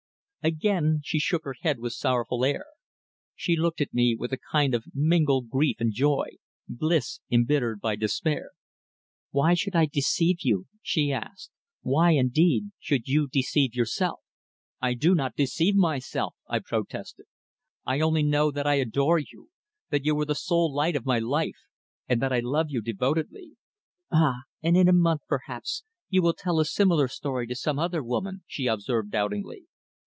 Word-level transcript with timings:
Again 0.43 1.01
she 1.03 1.19
shook 1.19 1.43
her 1.43 1.53
head 1.61 1.77
with 1.77 1.93
sorrowful 1.93 2.43
air. 2.43 2.65
She 3.35 3.55
looked 3.55 3.79
at 3.79 3.93
me 3.93 4.15
with 4.17 4.33
a 4.33 4.39
kind 4.51 4.73
of 4.73 4.85
mingled 4.91 5.51
grief 5.51 5.75
and 5.79 5.93
joy, 5.93 6.37
bliss 6.67 7.19
embittered 7.29 7.79
by 7.79 7.95
despair. 7.95 8.49
"Why 9.29 9.53
should 9.53 9.75
I 9.75 9.85
deceive 9.85 10.37
you?" 10.41 10.65
she 10.81 11.11
asked. 11.11 11.51
"Why, 11.83 12.13
indeed, 12.13 12.71
should 12.79 13.07
you 13.07 13.27
deceive 13.27 13.75
yourself?" 13.75 14.21
"I 14.81 14.95
do 14.95 15.13
not 15.13 15.35
deceive 15.35 15.75
myself," 15.75 16.33
I 16.47 16.57
protested, 16.57 17.27
"I 17.85 17.99
only 17.99 18.23
know 18.23 18.49
that 18.49 18.65
I 18.65 18.79
adore 18.79 19.19
you; 19.19 19.51
that 19.91 20.05
you 20.05 20.19
are 20.21 20.25
the 20.25 20.33
sole 20.33 20.73
light 20.73 20.95
of 20.95 21.05
my 21.05 21.19
life, 21.19 21.67
and 22.09 22.19
that 22.19 22.33
I 22.33 22.39
love 22.39 22.71
you 22.71 22.81
devotedly." 22.81 23.57
"Ah! 24.11 24.37
And 24.63 24.75
in 24.75 24.87
a 24.87 24.91
month, 24.91 25.21
perhaps, 25.27 25.83
you 26.09 26.23
will 26.23 26.33
tell 26.33 26.59
a 26.59 26.65
similar 26.65 27.07
story 27.07 27.45
to 27.45 27.53
some 27.53 27.77
other 27.77 28.01
woman," 28.03 28.43
she 28.47 28.65
observed 28.65 29.11
doubtingly. 29.11 29.67